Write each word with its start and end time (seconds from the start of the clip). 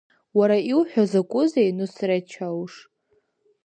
Уара 0.37 0.57
иуҳәо 0.71 1.03
закәзеи 1.11 1.69
Нусреҭ 1.77 2.25
Чауш? 2.31 2.73